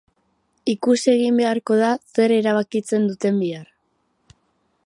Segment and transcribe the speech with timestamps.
[0.71, 3.73] Ikusi egin beharko da zer erabakitzen duten bihar.